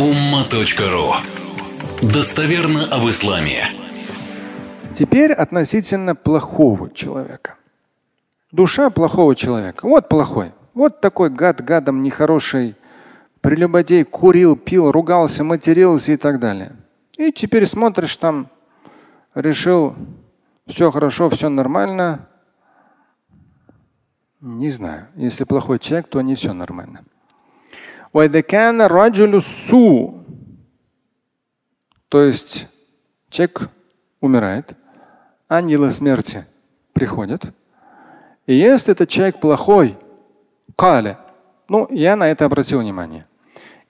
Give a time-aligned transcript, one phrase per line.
[0.00, 1.12] umma.ru
[2.00, 3.64] Достоверно об исламе.
[4.94, 7.56] Теперь относительно плохого человека.
[8.50, 9.86] Душа плохого человека.
[9.86, 10.52] Вот плохой.
[10.72, 12.76] Вот такой гад гадом нехороший,
[13.42, 16.72] прелюбодей, курил, пил, ругался, матерился и так далее.
[17.18, 18.48] И теперь смотришь там,
[19.34, 19.94] решил,
[20.66, 22.26] все хорошо, все нормально.
[24.40, 25.08] Не знаю.
[25.14, 27.04] Если плохой человек, то не все нормально.
[32.08, 32.66] То есть
[33.28, 33.68] человек
[34.20, 34.74] умирает,
[35.48, 36.44] ангелы смерти
[36.92, 37.54] приходят.
[38.46, 39.96] И если этот человек плохой,
[40.74, 41.20] каля,
[41.68, 43.26] ну, я на это обратил внимание.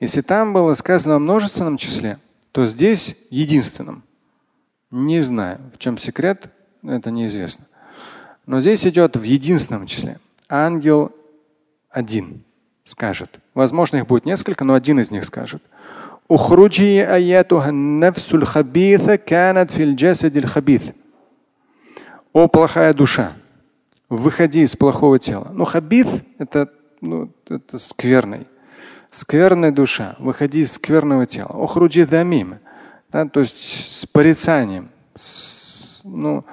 [0.00, 2.18] Если там было сказано в множественном числе,
[2.52, 4.02] то здесь единственном.
[4.90, 6.50] Не знаю, в чем секрет,
[6.82, 7.64] это неизвестно.
[8.44, 10.18] Но здесь идет в единственном числе.
[10.48, 11.10] Ангел
[11.88, 12.44] один
[12.90, 13.40] скажет.
[13.54, 15.62] Возможно, их будет несколько, но один из них скажет.
[16.28, 20.92] Ухруджи аятуха нафсуль хабиса канат фил джасадиль хабис.
[22.32, 23.32] О плохая душа,
[24.08, 25.48] выходи из плохого тела.
[25.52, 26.06] Ну, хабис–
[26.38, 28.46] это, ну, это скверный.
[29.10, 31.52] Скверная душа, выходи из скверного тела.
[31.56, 32.58] Ухруджи дамим.
[33.10, 36.44] Да, то есть с порицанием, с, ну,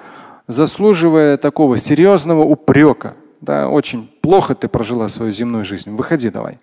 [0.48, 5.90] заслуживая такого серьезного упрека да, очень плохо ты прожила свою земную жизнь.
[5.90, 6.58] Выходи давай.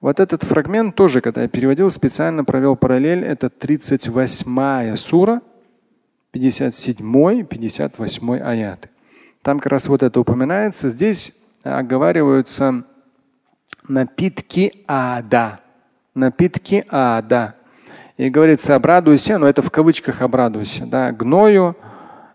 [0.00, 3.24] Вот этот фрагмент тоже, когда я переводил, специально провел параллель.
[3.24, 5.40] Это 38 сура,
[6.30, 8.90] 57, 58 аяты.
[9.42, 10.90] Там как раз вот это упоминается.
[10.90, 11.32] Здесь
[11.64, 12.84] э, оговариваются
[13.88, 15.60] напитки ада.
[16.14, 17.54] Напитки ада.
[18.16, 21.76] И говорится, обрадуйся, но это в кавычках обрадуйся, да, гною,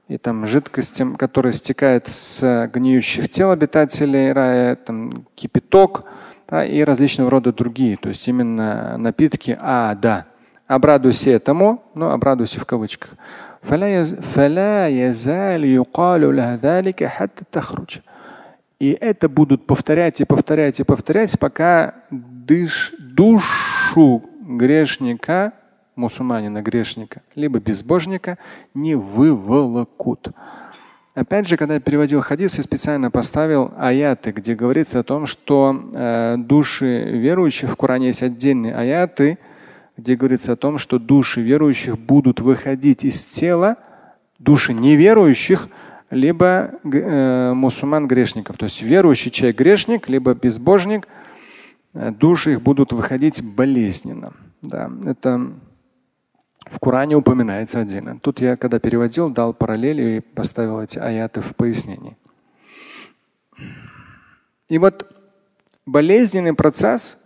[0.08, 6.04] и там жидкостям, которые стекают с гниющих тел обитателей рая, там кипяток
[6.50, 7.96] да, и различного рода другие.
[7.96, 10.26] То есть именно напитки а, да.
[10.68, 13.12] Обрадуйся этому, ну обрадуйся в кавычках.
[18.80, 25.54] И это будут повторять и повторять и повторять, пока дыш, душу грешника
[25.96, 28.38] мусульманина грешника, либо безбожника
[28.74, 30.32] не выволокут.
[31.14, 35.90] Опять же, когда я переводил хадис, я специально поставил аяты, где говорится о том, что
[35.94, 39.38] э, души верующих, в Коране есть отдельные аяты,
[39.98, 43.76] где говорится о том, что души верующих будут выходить из тела,
[44.40, 45.68] души неверующих,
[46.12, 48.58] либо э, мусульман грешников.
[48.58, 51.10] То есть верующий человек грешник, либо безбожник,
[51.94, 54.32] э, души их будут выходить болезненно.
[54.62, 55.52] Да, это
[56.72, 58.18] в Коране упоминается отдельно.
[58.20, 62.18] Тут я, когда переводил, дал параллели и поставил эти аяты в пояснении.
[64.70, 65.06] И вот
[65.86, 67.18] болезненный процесс,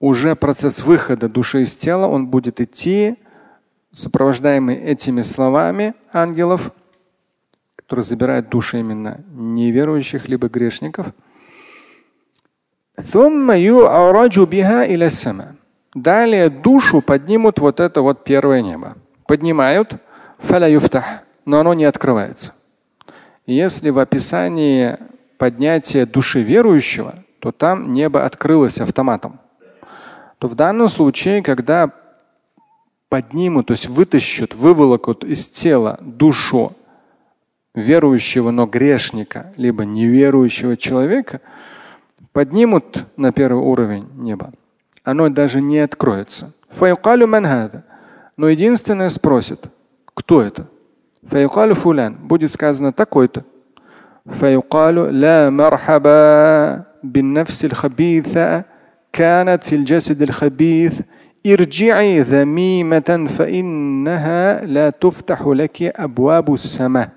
[0.00, 3.16] уже процесс выхода души из тела, он будет идти,
[3.90, 6.70] сопровождаемый этими словами ангелов,
[7.76, 11.06] которые забирают души именно неверующих либо грешников.
[15.94, 18.96] Далее душу поднимут вот это вот первое небо.
[19.28, 19.94] Поднимают,
[21.44, 22.52] но оно не открывается.
[23.46, 24.98] Если в описании
[25.38, 29.38] поднятия души верующего, то там небо открылось автоматом.
[30.38, 31.90] То в данном случае, когда
[33.08, 36.72] поднимут, то есть вытащат, выволокут из тела душу
[37.74, 41.40] верующего, но грешника, либо неверующего человека,
[42.32, 44.52] поднимут на первый уровень неба
[45.03, 46.53] оно даже не откроется.
[48.37, 49.65] Но единственное спросит,
[50.13, 50.67] кто это?
[51.75, 52.15] фулян.
[52.15, 53.43] Будет сказано такой-то.
[54.25, 58.63] لا مرحبا بالنفس الخبيثة
[59.11, 61.01] كانت في الجسد الخبيث
[61.45, 67.09] ارجعي ذميمة فإنها لا تفتح لك أبواب السماء.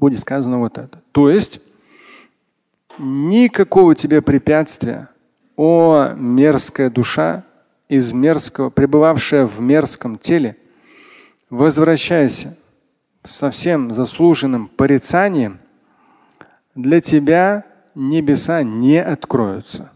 [0.00, 0.98] Будет сказано вот это.
[1.12, 1.60] То есть
[2.98, 5.08] никакого тебе препятствия
[5.59, 7.43] о мерзкая душа
[7.89, 10.55] из мерзкого, пребывавшая в мерзком теле,
[11.49, 12.55] возвращайся
[13.25, 15.59] со всем заслуженным порицанием,
[16.75, 19.91] для тебя небеса не откроются.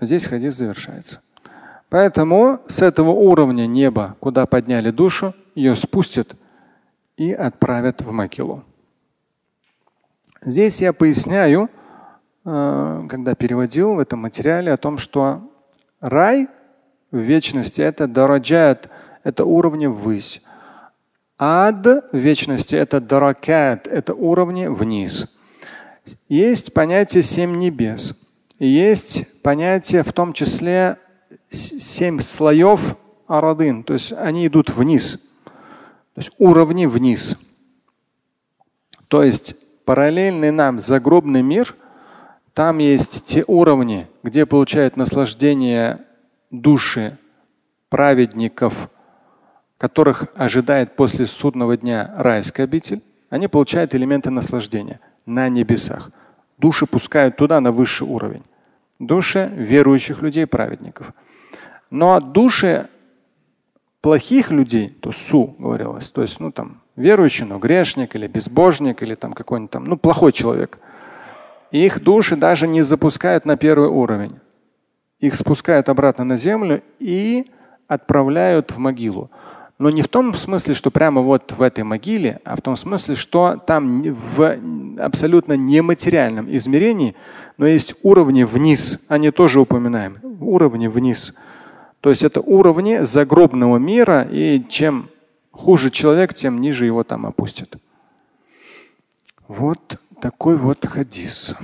[0.00, 1.20] Здесь хадис завершается.
[1.90, 6.34] Поэтому с этого уровня неба, куда подняли душу, ее спустят–
[7.16, 8.64] и отправят в Макилу.
[10.40, 11.70] Здесь я поясняю,
[12.44, 15.50] э, когда переводил в этом материале о том, что
[16.00, 16.48] рай
[17.10, 18.90] в вечности это дараджат,
[19.22, 20.42] это уровни ввысь.
[21.38, 25.28] Ад в вечности это даракат, это уровни вниз.
[26.28, 28.14] Есть понятие семь небес.
[28.58, 30.98] Есть понятие в том числе
[31.50, 32.96] семь слоев
[33.26, 35.33] арадын, то есть они идут вниз,
[36.14, 37.36] то есть уровни вниз.
[39.08, 41.74] То есть параллельный нам загробный мир,
[42.54, 46.00] там есть те уровни, где получают наслаждение
[46.52, 47.18] души
[47.88, 48.90] праведников,
[49.76, 56.10] которых ожидает после судного дня райская обитель, они получают элементы наслаждения на небесах.
[56.58, 58.44] Души пускают туда на высший уровень.
[59.00, 61.12] Души верующих людей, праведников.
[61.90, 62.88] Но души
[64.04, 69.14] плохих людей, то су говорилось, то есть ну там верующий, но грешник или безбожник или
[69.14, 70.78] там какой-нибудь там, ну плохой человек.
[71.70, 74.40] их души даже не запускают на первый уровень.
[75.20, 77.46] Их спускают обратно на землю и
[77.88, 79.30] отправляют в могилу.
[79.78, 83.14] Но не в том смысле, что прямо вот в этой могиле, а в том смысле,
[83.14, 84.58] что там в
[84.98, 87.16] абсолютно нематериальном измерении,
[87.56, 91.32] но есть уровни вниз, они тоже упоминаем, уровни вниз.
[92.04, 95.08] То есть это уровни загробного мира, и чем
[95.52, 97.78] хуже человек, тем ниже его там опустят.
[99.48, 101.54] Вот такой вот хадис.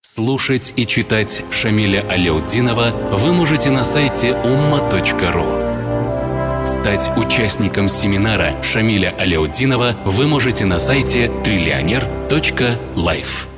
[0.00, 6.64] Слушать и читать Шамиля Аляутдинова вы можете на сайте umma.ru.
[6.64, 13.57] Стать участником семинара Шамиля Аляутдинова вы можете на сайте триллионер.life.